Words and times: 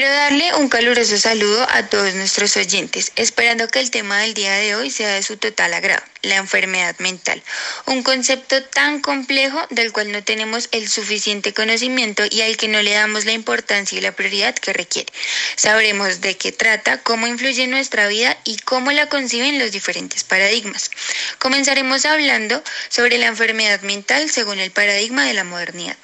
darle 0.00 0.54
un 0.54 0.68
caluroso 0.68 1.18
saludo 1.18 1.66
a 1.70 1.86
todos 1.86 2.14
nuestros 2.14 2.56
oyentes, 2.56 3.12
esperando 3.16 3.68
que 3.68 3.80
el 3.80 3.90
tema 3.90 4.18
del 4.20 4.32
día 4.32 4.52
de 4.54 4.74
hoy 4.74 4.90
sea 4.90 5.14
de 5.14 5.22
su 5.22 5.36
total 5.36 5.74
agrado, 5.74 6.02
la 6.22 6.36
enfermedad 6.36 6.98
mental, 6.98 7.42
un 7.86 8.02
concepto 8.02 8.62
tan 8.64 9.00
complejo 9.00 9.60
del 9.70 9.92
cual 9.92 10.10
no 10.10 10.24
tenemos 10.24 10.68
el 10.72 10.88
suficiente 10.88 11.52
conocimiento 11.52 12.24
y 12.30 12.40
al 12.40 12.56
que 12.56 12.68
no 12.68 12.80
le 12.80 12.92
damos 12.92 13.26
la 13.26 13.32
importancia 13.32 13.98
y 13.98 14.00
la 14.00 14.12
prioridad 14.12 14.54
que 14.54 14.72
requiere. 14.72 15.12
Sabremos 15.56 16.20
de 16.20 16.38
qué 16.38 16.52
trata, 16.52 17.02
cómo 17.02 17.26
influye 17.26 17.64
en 17.64 17.70
nuestra 17.70 18.08
vida 18.08 18.38
y 18.44 18.56
cómo 18.58 18.92
la 18.92 19.08
conciben 19.08 19.58
los 19.58 19.72
diferentes 19.72 20.24
paradigmas. 20.24 20.90
Comenzaremos 21.38 22.06
hablando 22.06 22.62
sobre 22.88 23.18
la 23.18 23.26
enfermedad 23.26 23.82
mental 23.82 24.30
según 24.30 24.58
el 24.58 24.70
paradigma 24.70 25.26
de 25.26 25.34
la 25.34 25.44
modernidad. 25.44 25.96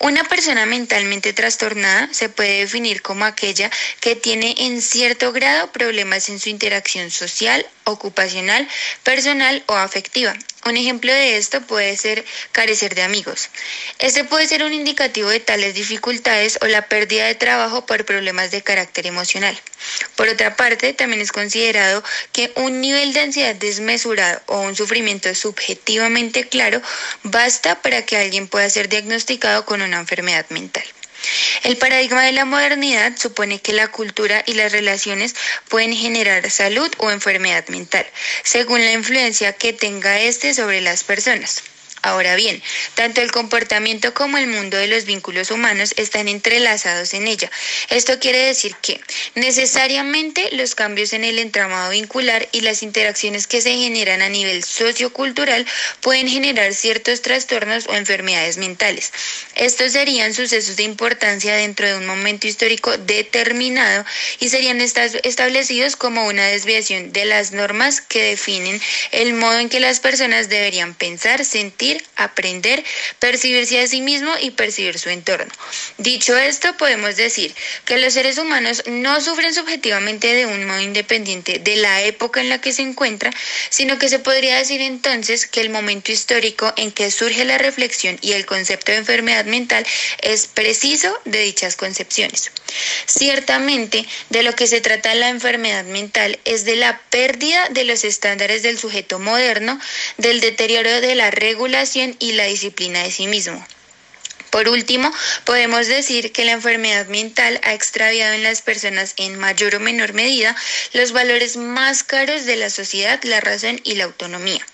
Una 0.00 0.22
persona 0.24 0.64
mentalmente 0.64 1.32
trastornada 1.32 2.08
se 2.12 2.28
puede 2.28 2.60
definir 2.60 3.02
como 3.02 3.24
aquella 3.24 3.68
que 4.00 4.14
tiene 4.14 4.54
en 4.58 4.80
cierto 4.80 5.32
grado 5.32 5.72
problemas 5.72 6.28
en 6.28 6.38
su 6.38 6.50
interacción 6.50 7.10
social, 7.10 7.66
ocupacional, 7.84 8.68
personal 9.02 9.64
o 9.66 9.74
afectiva. 9.74 10.34
Un 10.64 10.76
ejemplo 10.76 11.12
de 11.12 11.36
esto 11.36 11.62
puede 11.62 11.96
ser 11.96 12.24
carecer 12.52 12.94
de 12.94 13.02
amigos. 13.02 13.48
Este 13.98 14.24
puede 14.24 14.46
ser 14.46 14.64
un 14.64 14.72
indicativo 14.72 15.28
de 15.30 15.40
tales 15.40 15.74
dificultades 15.74 16.58
o 16.60 16.66
la 16.66 16.88
pérdida 16.88 17.26
de 17.26 17.34
trabajo 17.34 17.86
por 17.86 18.04
problemas 18.04 18.50
de 18.50 18.62
carácter 18.62 19.06
emocional. 19.06 19.58
Por 20.16 20.28
otra 20.28 20.56
parte, 20.56 20.92
también 20.92 21.22
es 21.22 21.32
considerado 21.32 22.02
que 22.32 22.52
un 22.56 22.80
nivel 22.80 23.12
de 23.12 23.20
ansiedad 23.20 23.54
desmesurado 23.54 24.40
o 24.46 24.60
un 24.60 24.74
sufrimiento 24.74 25.32
subjetivamente 25.34 26.48
claro 26.48 26.82
basta 27.22 27.80
para 27.80 28.04
que 28.04 28.16
alguien 28.16 28.48
pueda 28.48 28.68
ser 28.68 28.88
diagnosticado 28.88 29.64
con 29.64 29.80
una 29.80 30.00
enfermedad 30.00 30.46
mental. 30.50 30.84
El 31.62 31.76
paradigma 31.76 32.22
de 32.22 32.32
la 32.32 32.44
modernidad 32.44 33.16
supone 33.16 33.60
que 33.60 33.72
la 33.72 33.88
cultura 33.88 34.42
y 34.46 34.54
las 34.54 34.72
relaciones 34.72 35.34
pueden 35.68 35.94
generar 35.94 36.50
salud 36.50 36.90
o 36.98 37.10
enfermedad 37.10 37.66
mental, 37.68 38.06
según 38.42 38.84
la 38.84 38.92
influencia 38.92 39.52
que 39.52 39.72
tenga 39.72 40.20
éste 40.20 40.54
sobre 40.54 40.80
las 40.80 41.04
personas. 41.04 41.62
Ahora 42.02 42.36
bien, 42.36 42.62
tanto 42.94 43.20
el 43.20 43.32
comportamiento 43.32 44.14
como 44.14 44.38
el 44.38 44.46
mundo 44.46 44.76
de 44.76 44.86
los 44.86 45.04
vínculos 45.04 45.50
humanos 45.50 45.94
están 45.96 46.28
entrelazados 46.28 47.14
en 47.14 47.26
ella. 47.26 47.50
Esto 47.90 48.18
quiere 48.18 48.38
decir 48.38 48.74
que 48.80 49.00
necesariamente 49.34 50.48
los 50.52 50.74
cambios 50.74 51.12
en 51.12 51.24
el 51.24 51.38
entramado 51.38 51.90
vincular 51.90 52.48
y 52.52 52.60
las 52.60 52.82
interacciones 52.82 53.46
que 53.46 53.60
se 53.60 53.74
generan 53.74 54.22
a 54.22 54.28
nivel 54.28 54.62
sociocultural 54.62 55.66
pueden 56.00 56.28
generar 56.28 56.74
ciertos 56.74 57.22
trastornos 57.22 57.86
o 57.88 57.94
enfermedades 57.94 58.58
mentales. 58.58 59.12
Estos 59.54 59.92
serían 59.92 60.34
sucesos 60.34 60.76
de 60.76 60.84
importancia 60.84 61.54
dentro 61.56 61.88
de 61.88 61.96
un 61.96 62.06
momento 62.06 62.46
histórico 62.46 62.96
determinado 62.96 64.04
y 64.38 64.48
serían 64.50 64.80
establecidos 64.80 65.96
como 65.96 66.26
una 66.26 66.46
desviación 66.46 67.12
de 67.12 67.24
las 67.24 67.52
normas 67.52 68.00
que 68.00 68.22
definen 68.22 68.80
el 69.10 69.34
modo 69.34 69.58
en 69.58 69.68
que 69.68 69.80
las 69.80 70.00
personas 70.00 70.48
deberían 70.48 70.94
pensar, 70.94 71.44
sentir, 71.44 71.87
aprender, 72.16 72.84
percibirse 73.18 73.80
a 73.80 73.86
sí 73.86 74.00
mismo 74.00 74.32
y 74.40 74.50
percibir 74.50 74.98
su 74.98 75.08
entorno. 75.10 75.52
Dicho 75.98 76.36
esto, 76.36 76.76
podemos 76.76 77.16
decir 77.16 77.54
que 77.84 77.98
los 77.98 78.14
seres 78.14 78.38
humanos 78.38 78.82
no 78.86 79.20
sufren 79.20 79.54
subjetivamente 79.54 80.34
de 80.34 80.46
un 80.46 80.66
modo 80.66 80.80
independiente 80.80 81.58
de 81.58 81.76
la 81.76 82.02
época 82.02 82.40
en 82.40 82.48
la 82.48 82.60
que 82.60 82.72
se 82.72 82.82
encuentra, 82.82 83.30
sino 83.70 83.98
que 83.98 84.08
se 84.08 84.18
podría 84.18 84.58
decir 84.58 84.80
entonces 84.80 85.46
que 85.46 85.60
el 85.60 85.70
momento 85.70 86.12
histórico 86.12 86.72
en 86.76 86.92
que 86.92 87.10
surge 87.10 87.44
la 87.44 87.58
reflexión 87.58 88.18
y 88.20 88.32
el 88.32 88.46
concepto 88.46 88.92
de 88.92 88.98
enfermedad 88.98 89.44
mental 89.44 89.86
es 90.22 90.46
preciso 90.46 91.18
de 91.24 91.40
dichas 91.40 91.76
concepciones. 91.76 92.50
Ciertamente, 93.06 94.06
de 94.30 94.42
lo 94.42 94.54
que 94.54 94.66
se 94.66 94.80
trata 94.80 95.14
la 95.14 95.28
enfermedad 95.28 95.84
mental 95.84 96.38
es 96.44 96.64
de 96.64 96.76
la 96.76 97.00
pérdida 97.10 97.68
de 97.70 97.84
los 97.84 98.04
estándares 98.04 98.62
del 98.62 98.78
sujeto 98.78 99.18
moderno, 99.18 99.80
del 100.16 100.40
deterioro 100.40 101.00
de 101.00 101.14
la 101.14 101.30
y 102.18 102.32
la 102.32 102.44
disciplina 102.44 103.04
de 103.04 103.10
sí 103.12 103.28
mismo. 103.28 103.64
Por 104.50 104.68
último, 104.68 105.12
podemos 105.44 105.86
decir 105.86 106.32
que 106.32 106.44
la 106.44 106.52
enfermedad 106.52 107.06
mental 107.06 107.60
ha 107.62 107.74
extraviado 107.74 108.34
en 108.34 108.42
las 108.42 108.62
personas 108.62 109.14
en 109.16 109.38
mayor 109.38 109.76
o 109.76 109.80
menor 109.80 110.12
medida 110.12 110.56
los 110.92 111.12
valores 111.12 111.56
más 111.56 112.02
caros 112.02 112.46
de 112.46 112.56
la 112.56 112.70
sociedad, 112.70 113.22
la 113.22 113.40
razón 113.40 113.80
y 113.84 113.94
la 113.94 114.04
autonomía. 114.04 114.66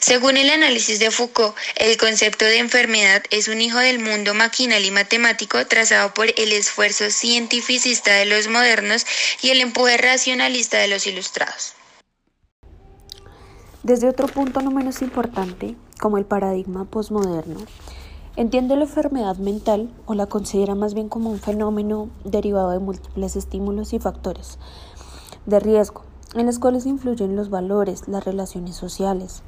Según 0.00 0.38
el 0.38 0.50
análisis 0.50 0.98
de 0.98 1.10
Foucault, 1.10 1.54
el 1.76 1.98
concepto 1.98 2.46
de 2.46 2.58
enfermedad 2.58 3.22
es 3.30 3.48
un 3.48 3.60
hijo 3.60 3.78
del 3.78 4.00
mundo 4.00 4.34
maquinal 4.34 4.84
y 4.84 4.90
matemático 4.90 5.64
trazado 5.66 6.14
por 6.14 6.32
el 6.36 6.52
esfuerzo 6.52 7.10
cientificista 7.10 8.14
de 8.14 8.24
los 8.24 8.48
modernos 8.48 9.06
y 9.42 9.50
el 9.50 9.60
empuje 9.60 9.98
racionalista 9.98 10.78
de 10.78 10.88
los 10.88 11.06
ilustrados. 11.06 11.74
Desde 13.82 14.08
otro 14.08 14.26
punto 14.28 14.60
no 14.60 14.70
menos 14.70 15.00
importante, 15.00 15.74
como 16.00 16.18
el 16.18 16.24
paradigma 16.24 16.84
posmoderno, 16.84 17.60
entiende 18.36 18.76
la 18.76 18.84
enfermedad 18.84 19.36
mental 19.36 19.90
o 20.06 20.14
la 20.14 20.26
considera 20.26 20.74
más 20.74 20.94
bien 20.94 21.08
como 21.08 21.30
un 21.30 21.38
fenómeno 21.38 22.08
derivado 22.24 22.70
de 22.70 22.78
múltiples 22.78 23.36
estímulos 23.36 23.92
y 23.92 23.98
factores 23.98 24.58
de 25.46 25.60
riesgo, 25.60 26.02
en 26.34 26.46
los 26.46 26.58
cuales 26.58 26.86
influyen 26.86 27.36
los 27.36 27.50
valores, 27.50 28.08
las 28.08 28.24
relaciones 28.24 28.76
sociales, 28.76 29.42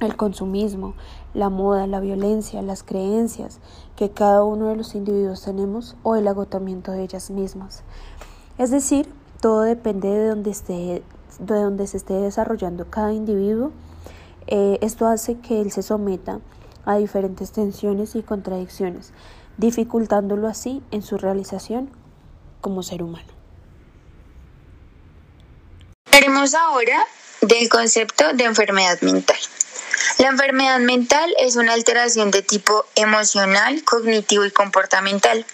el 0.00 0.16
consumismo, 0.16 0.94
la 1.34 1.50
moda, 1.50 1.86
la 1.86 2.00
violencia, 2.00 2.62
las 2.62 2.82
creencias 2.82 3.60
que 3.96 4.10
cada 4.10 4.44
uno 4.44 4.68
de 4.68 4.76
los 4.76 4.94
individuos 4.94 5.42
tenemos 5.42 5.96
o 6.02 6.16
el 6.16 6.26
agotamiento 6.26 6.92
de 6.92 7.02
ellas 7.04 7.30
mismas. 7.30 7.82
Es 8.58 8.70
decir, 8.70 9.08
todo 9.40 9.62
depende 9.62 10.08
de 10.08 10.28
donde, 10.28 10.50
esté, 10.50 11.02
de 11.38 11.54
donde 11.54 11.86
se 11.86 11.96
esté 11.96 12.14
desarrollando 12.14 12.86
cada 12.90 13.12
individuo 13.12 13.72
eh, 14.50 14.78
esto 14.82 15.06
hace 15.06 15.38
que 15.38 15.60
él 15.60 15.70
se 15.72 15.82
someta 15.82 16.40
a 16.84 16.96
diferentes 16.96 17.52
tensiones 17.52 18.14
y 18.14 18.22
contradicciones, 18.22 19.12
dificultándolo 19.56 20.48
así 20.48 20.82
en 20.90 21.02
su 21.02 21.18
realización 21.18 21.90
como 22.60 22.82
ser 22.82 23.02
humano. 23.02 23.28
Hablaremos 26.06 26.54
ahora 26.54 27.06
del 27.40 27.68
concepto 27.68 28.32
de 28.34 28.44
enfermedad 28.44 29.00
mental. 29.02 29.38
La 30.18 30.28
enfermedad 30.28 30.80
mental 30.80 31.34
es 31.38 31.56
una 31.56 31.72
alteración 31.72 32.30
de 32.30 32.42
tipo 32.42 32.84
emocional, 32.94 33.82
cognitivo 33.84 34.44
y 34.44 34.50
comportamental, 34.50 35.46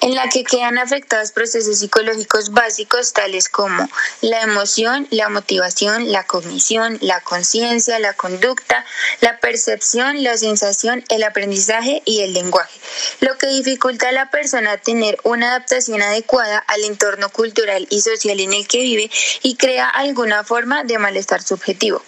en 0.00 0.14
la 0.14 0.28
que 0.28 0.44
quedan 0.44 0.78
afectados 0.78 1.32
procesos 1.32 1.78
psicológicos 1.78 2.50
básicos 2.50 3.12
tales 3.12 3.48
como 3.48 3.88
la 4.20 4.42
emoción, 4.42 5.06
la 5.10 5.28
motivación, 5.28 6.12
la 6.12 6.24
cognición, 6.24 6.98
la 7.00 7.20
conciencia, 7.20 7.98
la 7.98 8.12
conducta, 8.14 8.84
la 9.20 9.38
percepción, 9.40 10.22
la 10.22 10.36
sensación, 10.36 11.04
el 11.08 11.22
aprendizaje 11.22 12.02
y 12.04 12.20
el 12.20 12.32
lenguaje, 12.32 12.78
lo 13.20 13.36
que 13.38 13.48
dificulta 13.48 14.08
a 14.08 14.12
la 14.12 14.30
persona 14.30 14.76
tener 14.76 15.18
una 15.24 15.48
adaptación 15.48 16.02
adecuada 16.02 16.58
al 16.58 16.84
entorno 16.84 17.28
cultural 17.30 17.86
y 17.90 18.00
social 18.00 18.40
en 18.40 18.52
el 18.52 18.66
que 18.66 18.80
vive 18.80 19.10
y 19.42 19.56
crea 19.56 19.88
alguna 19.88 20.44
forma 20.44 20.84
de 20.84 20.98
malestar 20.98 21.42
subjetivo. 21.42 22.02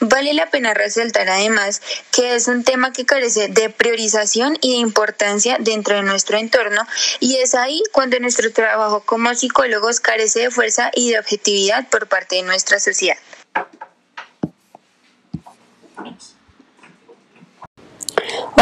Vale 0.00 0.32
la 0.34 0.50
pena 0.50 0.74
resaltar 0.74 1.28
además 1.28 1.82
que 2.12 2.34
es 2.34 2.48
un 2.48 2.64
tema 2.64 2.92
que 2.92 3.06
carece 3.06 3.48
de 3.48 3.70
priorización 3.70 4.56
y 4.60 4.72
de 4.72 4.78
importancia 4.78 5.56
dentro 5.60 5.96
de 5.96 6.02
nuestro 6.02 6.38
entorno 6.38 6.86
es 7.36 7.54
ahí 7.54 7.82
cuando 7.92 8.18
nuestro 8.20 8.52
trabajo 8.52 9.02
como 9.04 9.34
psicólogos 9.34 10.00
carece 10.00 10.40
de 10.40 10.50
fuerza 10.50 10.90
y 10.94 11.10
de 11.10 11.18
objetividad 11.18 11.88
por 11.88 12.08
parte 12.08 12.36
de 12.36 12.42
nuestra 12.42 12.78
sociedad. 12.80 13.18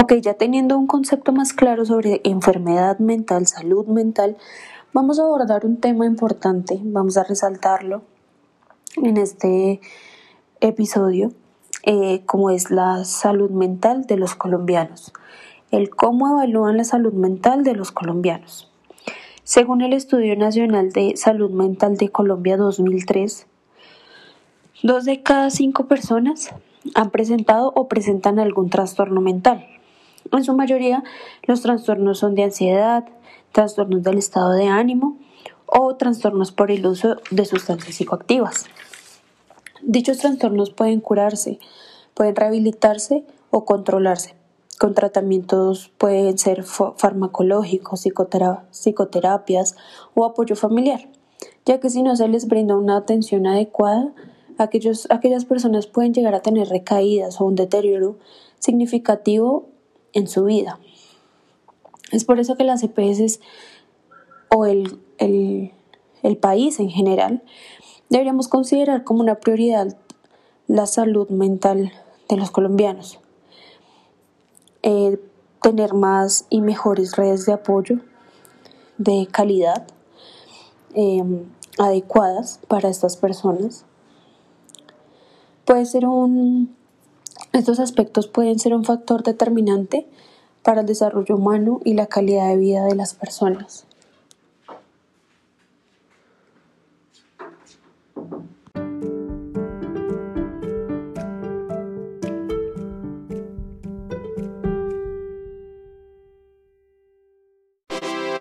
Ok, 0.00 0.14
ya 0.20 0.34
teniendo 0.34 0.76
un 0.78 0.86
concepto 0.86 1.32
más 1.32 1.52
claro 1.52 1.84
sobre 1.84 2.20
enfermedad 2.24 2.98
mental, 2.98 3.46
salud 3.46 3.86
mental, 3.86 4.36
vamos 4.92 5.18
a 5.18 5.22
abordar 5.22 5.66
un 5.66 5.80
tema 5.80 6.06
importante, 6.06 6.78
vamos 6.82 7.16
a 7.16 7.24
resaltarlo 7.24 8.02
en 8.96 9.16
este 9.16 9.80
episodio, 10.60 11.32
eh, 11.82 12.22
como 12.26 12.50
es 12.50 12.70
la 12.70 13.04
salud 13.04 13.50
mental 13.50 14.06
de 14.06 14.16
los 14.16 14.34
colombianos, 14.34 15.12
el 15.76 15.90
cómo 15.90 16.28
evalúan 16.28 16.78
la 16.78 16.84
salud 16.84 17.12
mental 17.12 17.62
de 17.62 17.74
los 17.74 17.92
colombianos. 17.92 18.70
Según 19.44 19.82
el 19.82 19.92
Estudio 19.92 20.34
Nacional 20.36 20.90
de 20.90 21.16
Salud 21.16 21.50
Mental 21.50 21.96
de 21.96 22.08
Colombia 22.08 22.56
2003, 22.56 23.46
dos 24.82 25.04
de 25.04 25.22
cada 25.22 25.50
cinco 25.50 25.86
personas 25.86 26.50
han 26.94 27.10
presentado 27.10 27.72
o 27.76 27.88
presentan 27.88 28.38
algún 28.38 28.70
trastorno 28.70 29.20
mental. 29.20 29.66
En 30.32 30.44
su 30.44 30.56
mayoría, 30.56 31.04
los 31.44 31.60
trastornos 31.62 32.18
son 32.18 32.34
de 32.34 32.44
ansiedad, 32.44 33.04
trastornos 33.52 34.02
del 34.02 34.18
estado 34.18 34.52
de 34.52 34.68
ánimo 34.68 35.18
o 35.66 35.94
trastornos 35.96 36.52
por 36.52 36.70
el 36.70 36.86
uso 36.86 37.16
de 37.30 37.44
sustancias 37.44 37.94
psicoactivas. 37.94 38.66
Dichos 39.82 40.18
trastornos 40.18 40.70
pueden 40.70 41.00
curarse, 41.00 41.58
pueden 42.14 42.34
rehabilitarse 42.34 43.24
o 43.50 43.64
controlarse. 43.64 44.34
Con 44.78 44.94
tratamientos 44.94 45.90
pueden 45.96 46.38
ser 46.38 46.64
farmacológicos, 46.64 48.06
psicoterapias 48.70 49.76
o 50.14 50.24
apoyo 50.24 50.56
familiar, 50.56 51.08
ya 51.64 51.80
que 51.80 51.90
si 51.90 52.02
no 52.02 52.14
se 52.16 52.28
les 52.28 52.46
brinda 52.46 52.76
una 52.76 52.96
atención 52.96 53.46
adecuada, 53.46 54.12
aquellos, 54.58 55.06
aquellas 55.10 55.44
personas 55.44 55.86
pueden 55.86 56.12
llegar 56.12 56.34
a 56.34 56.42
tener 56.42 56.68
recaídas 56.68 57.40
o 57.40 57.44
un 57.44 57.54
deterioro 57.54 58.18
significativo 58.58 59.68
en 60.12 60.28
su 60.28 60.44
vida. 60.44 60.78
Es 62.12 62.24
por 62.24 62.38
eso 62.38 62.56
que 62.56 62.64
las 62.64 62.82
EPS 62.82 63.40
o 64.54 64.66
el, 64.66 65.00
el 65.18 66.36
país 66.36 66.78
en 66.80 66.90
general 66.90 67.42
deberíamos 68.08 68.48
considerar 68.48 69.04
como 69.04 69.20
una 69.20 69.36
prioridad 69.36 69.96
la 70.66 70.86
salud 70.86 71.28
mental 71.30 71.92
de 72.28 72.36
los 72.36 72.50
colombianos. 72.50 73.20
Eh, 74.88 75.18
tener 75.62 75.94
más 75.94 76.46
y 76.48 76.60
mejores 76.60 77.16
redes 77.16 77.44
de 77.44 77.54
apoyo 77.54 77.98
de 78.98 79.26
calidad 79.28 79.84
em, 80.94 81.42
adecuadas 81.76 82.60
para 82.68 82.88
estas 82.88 83.16
personas. 83.16 83.84
Puede 85.64 85.86
ser 85.86 86.06
un, 86.06 86.76
estos 87.52 87.80
aspectos 87.80 88.28
pueden 88.28 88.60
ser 88.60 88.74
un 88.74 88.84
factor 88.84 89.24
determinante 89.24 90.06
para 90.62 90.82
el 90.82 90.86
desarrollo 90.86 91.34
humano 91.34 91.80
y 91.84 91.94
la 91.94 92.06
calidad 92.06 92.46
de 92.50 92.56
vida 92.56 92.84
de 92.84 92.94
las 92.94 93.14
personas. 93.14 93.86